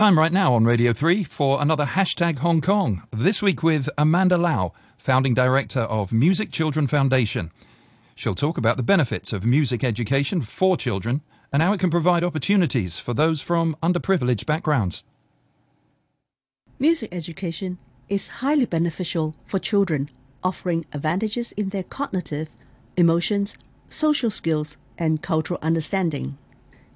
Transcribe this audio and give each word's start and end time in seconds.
I'm 0.00 0.18
right 0.18 0.32
now 0.32 0.54
on 0.54 0.64
Radio 0.64 0.94
3 0.94 1.24
for 1.24 1.60
another 1.60 1.84
hashtag 1.84 2.38
Hong 2.38 2.62
Kong. 2.62 3.02
This 3.12 3.42
week 3.42 3.62
with 3.62 3.90
Amanda 3.98 4.38
Lau, 4.38 4.72
founding 4.96 5.34
director 5.34 5.80
of 5.80 6.10
Music 6.10 6.50
Children 6.50 6.86
Foundation. 6.86 7.50
She'll 8.14 8.34
talk 8.34 8.56
about 8.56 8.78
the 8.78 8.82
benefits 8.82 9.34
of 9.34 9.44
music 9.44 9.84
education 9.84 10.40
for 10.40 10.78
children 10.78 11.20
and 11.52 11.62
how 11.62 11.74
it 11.74 11.80
can 11.80 11.90
provide 11.90 12.24
opportunities 12.24 12.98
for 12.98 13.12
those 13.12 13.42
from 13.42 13.76
underprivileged 13.82 14.46
backgrounds. 14.46 15.04
Music 16.78 17.10
education 17.12 17.76
is 18.08 18.40
highly 18.40 18.64
beneficial 18.64 19.36
for 19.44 19.58
children, 19.58 20.08
offering 20.42 20.86
advantages 20.94 21.52
in 21.52 21.68
their 21.68 21.82
cognitive, 21.82 22.48
emotions, 22.96 23.54
social 23.90 24.30
skills, 24.30 24.78
and 24.96 25.20
cultural 25.20 25.58
understanding. 25.60 26.38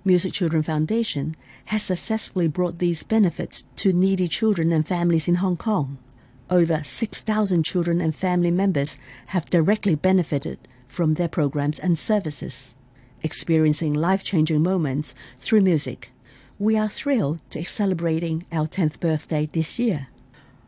Music 0.06 0.34
Children 0.34 0.62
Foundation 0.62 1.34
has 1.66 1.82
successfully 1.82 2.46
brought 2.46 2.78
these 2.78 3.02
benefits 3.02 3.64
to 3.76 3.90
needy 3.90 4.28
children 4.28 4.70
and 4.70 4.86
families 4.86 5.26
in 5.28 5.36
Hong 5.36 5.56
Kong. 5.56 5.96
Over 6.50 6.82
6,000 6.84 7.64
children 7.64 8.02
and 8.02 8.14
family 8.14 8.50
members 8.50 8.98
have 9.28 9.48
directly 9.48 9.94
benefited 9.94 10.58
from 10.86 11.14
their 11.14 11.28
programs 11.28 11.78
and 11.78 11.98
services, 11.98 12.74
experiencing 13.22 13.94
life 13.94 14.22
changing 14.22 14.62
moments 14.62 15.14
through 15.38 15.62
music. 15.62 16.12
We 16.58 16.76
are 16.76 16.90
thrilled 16.90 17.40
to 17.48 17.60
be 17.60 17.64
celebrating 17.64 18.44
our 18.52 18.66
10th 18.66 19.00
birthday 19.00 19.48
this 19.50 19.78
year. 19.78 20.08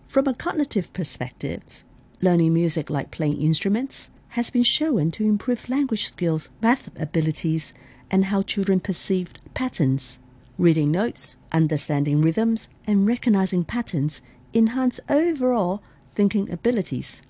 From 0.06 0.26
a 0.26 0.34
cognitive 0.34 0.94
perspective, 0.94 1.84
learning 2.22 2.54
music 2.54 2.88
like 2.88 3.10
playing 3.10 3.42
instruments 3.42 4.08
has 4.30 4.48
been 4.48 4.62
shown 4.62 5.10
to 5.10 5.24
improve 5.24 5.68
language 5.68 6.06
skills, 6.06 6.48
math 6.62 6.88
abilities, 6.98 7.74
and 8.10 8.26
how 8.26 8.42
children 8.42 8.80
perceived 8.80 9.40
patterns. 9.54 10.18
Reading 10.58 10.90
notes, 10.90 11.36
understanding 11.52 12.22
rhythms, 12.22 12.68
and 12.86 13.06
recognizing 13.06 13.64
patterns 13.64 14.22
enhance 14.54 15.00
overall 15.08 15.82
thinking 16.14 16.50
abilities. 16.50 17.20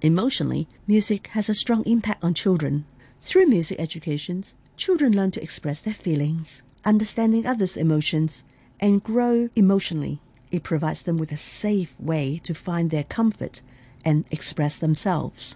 Emotionally, 0.00 0.66
music 0.86 1.28
has 1.28 1.48
a 1.48 1.54
strong 1.54 1.84
impact 1.84 2.24
on 2.24 2.34
children. 2.34 2.84
Through 3.20 3.46
music 3.46 3.78
educations, 3.78 4.54
children 4.76 5.14
learn 5.14 5.30
to 5.32 5.42
express 5.42 5.80
their 5.80 5.94
feelings, 5.94 6.62
understanding 6.84 7.46
others' 7.46 7.76
emotions, 7.76 8.42
and 8.80 9.04
grow 9.04 9.48
emotionally. 9.54 10.20
It 10.50 10.64
provides 10.64 11.04
them 11.04 11.18
with 11.18 11.30
a 11.30 11.36
safe 11.36 11.94
way 12.00 12.40
to 12.42 12.52
find 12.52 12.90
their 12.90 13.04
comfort 13.04 13.62
and 14.04 14.24
express 14.32 14.76
themselves. 14.76 15.54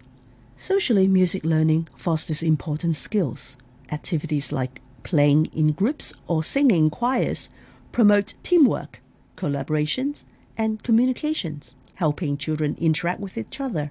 Socially, 0.56 1.08
music 1.08 1.44
learning 1.44 1.88
fosters 1.96 2.40
important 2.40 2.94
skills. 2.94 3.56
Activities 3.90 4.52
like 4.52 4.80
playing 5.02 5.46
in 5.46 5.72
groups 5.72 6.12
or 6.26 6.42
singing 6.42 6.90
choirs 6.90 7.48
promote 7.92 8.34
teamwork, 8.42 9.00
collaborations, 9.36 10.24
and 10.56 10.82
communications, 10.82 11.74
helping 11.94 12.36
children 12.36 12.74
interact 12.78 13.20
with 13.20 13.38
each 13.38 13.60
other, 13.60 13.90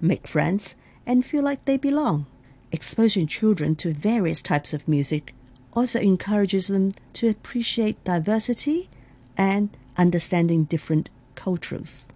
make 0.00 0.26
friends, 0.26 0.74
and 1.04 1.24
feel 1.24 1.42
like 1.42 1.64
they 1.64 1.76
belong. 1.76 2.26
Exposing 2.72 3.26
children 3.26 3.76
to 3.76 3.92
various 3.92 4.42
types 4.42 4.72
of 4.72 4.88
music 4.88 5.34
also 5.72 6.00
encourages 6.00 6.68
them 6.68 6.92
to 7.12 7.28
appreciate 7.28 8.02
diversity 8.04 8.88
and 9.36 9.76
understanding 9.96 10.64
different 10.64 11.10
cultures. 11.34 12.08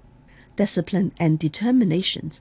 Discipline 0.56 1.12
and 1.18 1.38
determination 1.38 2.32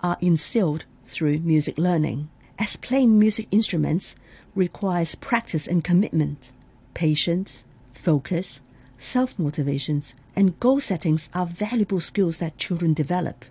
are 0.00 0.16
instilled 0.20 0.86
through 1.04 1.40
music 1.40 1.76
learning, 1.76 2.28
as 2.60 2.76
playing 2.76 3.18
music 3.18 3.48
instruments 3.50 4.14
requires 4.54 5.14
practice 5.14 5.66
and 5.66 5.82
commitment. 5.82 6.52
Patience, 6.92 7.64
focus, 7.92 8.60
self 8.98 9.38
motivations, 9.38 10.14
and 10.36 10.60
goal 10.60 10.78
settings 10.78 11.30
are 11.34 11.46
valuable 11.46 12.00
skills 12.00 12.38
that 12.38 12.58
children 12.58 12.92
develop. 12.92 13.46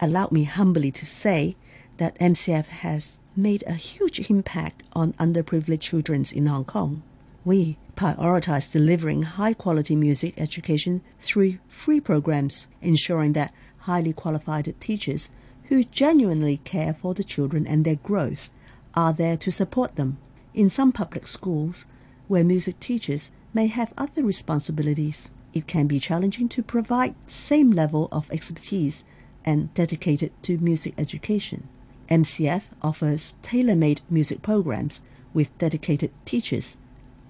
Allow 0.00 0.28
me 0.30 0.44
humbly 0.44 0.90
to 0.92 1.04
say 1.04 1.56
that 1.98 2.18
MCF 2.18 2.66
has 2.66 3.18
made 3.36 3.62
a 3.66 3.74
huge 3.74 4.30
impact 4.30 4.82
on 4.94 5.12
underprivileged 5.14 5.80
children 5.80 6.24
in 6.32 6.46
Hong 6.46 6.64
Kong. 6.64 7.02
We 7.44 7.76
prioritize 7.96 8.72
delivering 8.72 9.24
high 9.24 9.52
quality 9.52 9.94
music 9.94 10.34
education 10.38 11.02
through 11.18 11.58
free 11.68 12.00
programs, 12.00 12.66
ensuring 12.80 13.34
that 13.34 13.52
highly 13.80 14.14
qualified 14.14 14.74
teachers 14.80 15.28
who 15.64 15.84
genuinely 15.84 16.58
care 16.58 16.94
for 16.94 17.14
the 17.14 17.24
children 17.24 17.66
and 17.66 17.84
their 17.84 17.96
growth 17.96 18.50
are 18.94 19.12
there 19.12 19.36
to 19.36 19.50
support 19.50 19.96
them. 19.96 20.18
In 20.54 20.70
some 20.70 20.92
public 20.92 21.26
schools, 21.26 21.86
where 22.28 22.44
music 22.44 22.80
teachers 22.80 23.30
may 23.52 23.66
have 23.66 23.92
other 23.98 24.22
responsibilities, 24.22 25.30
it 25.52 25.66
can 25.66 25.86
be 25.86 26.00
challenging 26.00 26.48
to 26.48 26.62
provide 26.62 27.14
same 27.26 27.70
level 27.70 28.08
of 28.10 28.30
expertise 28.30 29.04
and 29.44 29.72
dedicated 29.74 30.32
to 30.42 30.58
music 30.58 30.94
education. 30.98 31.68
MCF 32.08 32.64
offers 32.82 33.34
tailor-made 33.42 34.00
music 34.10 34.42
programs 34.42 35.00
with 35.32 35.56
dedicated 35.58 36.10
teachers 36.24 36.76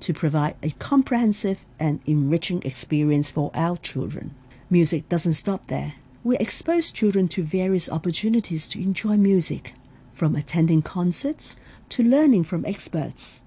to 0.01 0.13
provide 0.13 0.57
a 0.63 0.71
comprehensive 0.73 1.65
and 1.79 2.01
enriching 2.07 2.63
experience 2.63 3.31
for 3.31 3.51
our 3.55 3.77
children. 3.77 4.35
Music 4.69 5.09
doesn't 5.09 5.35
stop 5.35 5.67
there. 5.67 5.95
We 6.23 6.37
expose 6.39 6.91
children 6.91 7.29
to 7.29 7.43
various 7.43 7.89
opportunities 7.89 8.67
to 8.69 8.83
enjoy 8.83 9.17
music, 9.17 9.75
from 10.15 10.37
attending 10.37 10.81
concerts 10.81 11.57
to 11.91 12.03
learning 12.03 12.45
from 12.45 12.65
experts. 12.65 13.43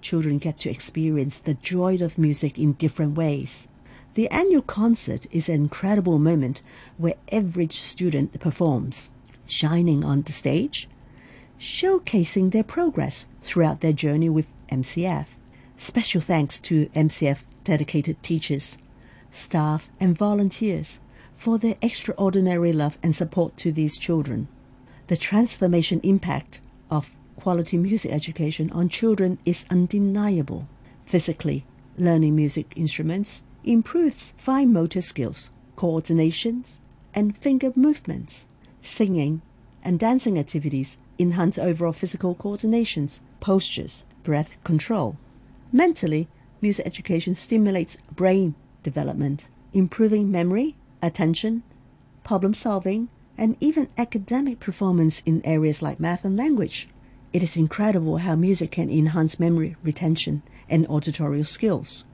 Children 0.00 0.38
get 0.38 0.58
to 0.58 0.70
experience 0.70 1.38
the 1.38 1.54
joy 1.54 1.96
of 2.02 2.18
music 2.18 2.58
in 2.58 2.74
different 2.74 3.16
ways. 3.16 3.66
The 4.14 4.28
annual 4.28 4.62
concert 4.62 5.26
is 5.32 5.48
an 5.48 5.54
incredible 5.54 6.18
moment 6.18 6.60
where 6.98 7.14
every 7.28 7.68
student 7.68 8.38
performs, 8.38 9.10
shining 9.46 10.04
on 10.04 10.22
the 10.22 10.32
stage, 10.32 10.86
showcasing 11.58 12.50
their 12.50 12.62
progress 12.62 13.24
throughout 13.40 13.80
their 13.80 13.92
journey 13.92 14.28
with 14.28 14.52
MCF. 14.68 15.28
Special 15.76 16.20
thanks 16.20 16.60
to 16.60 16.86
MCF 16.86 17.44
dedicated 17.64 18.22
teachers, 18.22 18.76
staff, 19.30 19.88
and 19.98 20.16
volunteers 20.16 21.00
for 21.34 21.56
their 21.56 21.76
extraordinary 21.80 22.72
love 22.72 22.98
and 23.02 23.14
support 23.14 23.56
to 23.56 23.72
these 23.72 23.96
children. 23.96 24.48
The 25.12 25.18
transformation 25.18 26.00
impact 26.04 26.62
of 26.88 27.16
quality 27.36 27.76
music 27.76 28.10
education 28.10 28.70
on 28.70 28.88
children 28.88 29.38
is 29.44 29.66
undeniable. 29.68 30.66
Physically, 31.04 31.66
learning 31.98 32.34
music 32.34 32.72
instruments 32.76 33.42
improves 33.62 34.32
fine 34.38 34.72
motor 34.72 35.02
skills, 35.02 35.50
coordinations, 35.76 36.80
and 37.12 37.36
finger 37.36 37.72
movements. 37.76 38.46
Singing 38.80 39.42
and 39.84 39.98
dancing 39.98 40.38
activities 40.38 40.96
enhance 41.18 41.58
overall 41.58 41.92
physical 41.92 42.34
coordinations, 42.34 43.20
postures, 43.38 44.04
breath 44.22 44.56
control. 44.64 45.18
Mentally, 45.70 46.26
music 46.62 46.86
education 46.86 47.34
stimulates 47.34 47.98
brain 48.16 48.54
development, 48.82 49.50
improving 49.74 50.30
memory, 50.30 50.74
attention, 51.02 51.64
problem 52.24 52.54
solving, 52.54 53.10
and 53.42 53.56
even 53.58 53.88
academic 53.98 54.60
performance 54.60 55.20
in 55.26 55.44
areas 55.44 55.82
like 55.82 55.98
math 55.98 56.24
and 56.24 56.36
language. 56.36 56.86
It 57.32 57.42
is 57.42 57.56
incredible 57.56 58.18
how 58.18 58.36
music 58.36 58.70
can 58.70 58.88
enhance 58.88 59.40
memory 59.40 59.74
retention 59.82 60.42
and 60.70 60.86
auditory 60.88 61.42
skills. 61.42 62.04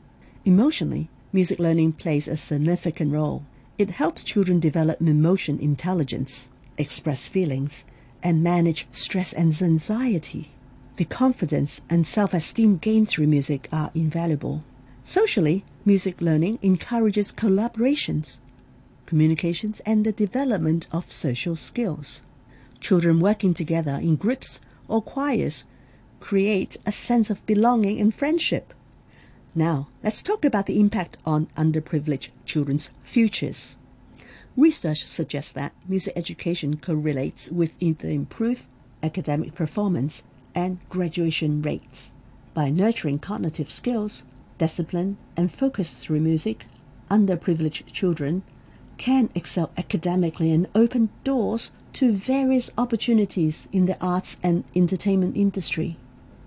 Emotionally, 0.46 1.10
music 1.30 1.58
learning 1.58 1.92
plays 1.92 2.28
a 2.28 2.38
significant 2.38 3.12
role. 3.12 3.44
It 3.76 3.90
helps 3.90 4.24
children 4.24 4.58
develop 4.58 5.02
emotion 5.02 5.58
intelligence, 5.58 6.48
express 6.78 7.28
feelings, 7.28 7.84
and 8.22 8.42
manage 8.42 8.88
stress 8.90 9.34
and 9.34 9.54
anxiety. 9.60 10.48
The 10.96 11.04
confidence 11.04 11.82
and 11.90 12.06
self 12.06 12.32
esteem 12.32 12.78
gained 12.78 13.10
through 13.10 13.26
music 13.26 13.68
are 13.70 13.90
invaluable. 13.94 14.64
Socially, 15.04 15.66
music 15.84 16.22
learning 16.22 16.58
encourages 16.62 17.32
collaborations, 17.32 18.40
communications, 19.08 19.80
and 19.86 20.04
the 20.04 20.12
development 20.12 20.86
of 20.92 21.10
social 21.10 21.56
skills. 21.56 22.22
Children 22.78 23.20
working 23.20 23.54
together 23.54 23.98
in 24.02 24.16
groups 24.16 24.60
or 24.86 25.00
choirs 25.00 25.64
create 26.20 26.76
a 26.84 26.92
sense 26.92 27.30
of 27.30 27.44
belonging 27.46 27.98
and 27.98 28.14
friendship. 28.14 28.74
Now, 29.54 29.88
let's 30.04 30.22
talk 30.22 30.44
about 30.44 30.66
the 30.66 30.78
impact 30.78 31.16
on 31.24 31.46
underprivileged 31.56 32.28
children's 32.44 32.90
futures. 33.02 33.78
Research 34.58 35.06
suggests 35.06 35.52
that 35.52 35.72
music 35.88 36.12
education 36.14 36.76
correlates 36.76 37.50
with 37.50 37.82
improved 37.82 38.66
academic 39.02 39.54
performance 39.54 40.22
and 40.54 40.80
graduation 40.90 41.62
rates. 41.62 42.12
By 42.52 42.68
nurturing 42.68 43.20
cognitive 43.20 43.70
skills, 43.70 44.24
discipline, 44.58 45.16
and 45.34 45.50
focus 45.50 45.94
through 45.94 46.20
music, 46.20 46.66
underprivileged 47.10 47.90
children 47.90 48.42
can 48.98 49.30
excel 49.34 49.70
academically 49.78 50.52
and 50.52 50.68
open 50.74 51.08
doors 51.24 51.72
to 51.94 52.12
various 52.12 52.70
opportunities 52.76 53.68
in 53.72 53.86
the 53.86 53.96
arts 54.00 54.36
and 54.42 54.64
entertainment 54.74 55.36
industry. 55.36 55.96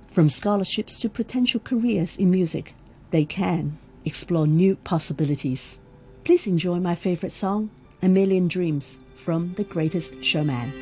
From 0.08 0.30
scholarships 0.30 1.00
to 1.00 1.10
potential 1.10 1.62
careers 1.64 2.18
in 2.18 2.30
music, 2.30 2.74
they 3.12 3.26
can 3.26 3.78
explore 4.06 4.46
new 4.46 4.76
possibilities. 4.76 5.80
Please 6.24 6.46
enjoy 6.46 6.80
my 6.80 6.96
favorite 6.96 7.32
song, 7.32 7.70
A 8.02 8.10
Million 8.10 8.48
Dreams, 8.48 8.98
from 9.16 9.54
The 9.54 9.64
Greatest 9.64 10.24
Showman. 10.24 10.74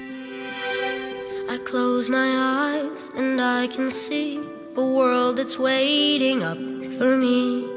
I 1.49 1.57
close 1.65 2.09
my 2.09 2.27
eyes 2.27 3.09
and 3.15 3.39
I 3.39 3.67
can 3.67 3.91
see 3.91 4.37
a 4.75 4.85
world 4.85 5.37
that's 5.37 5.59
waiting 5.59 6.43
up 6.43 6.57
for 6.97 7.17
me. 7.17 7.69